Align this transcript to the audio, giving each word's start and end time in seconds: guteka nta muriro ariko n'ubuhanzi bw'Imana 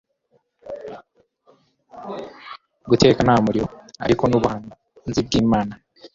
guteka 2.89 3.19
nta 3.21 3.35
muriro 3.45 3.67
ariko 4.05 4.23
n'ubuhanzi 4.27 5.21
bw'Imana 5.27 5.73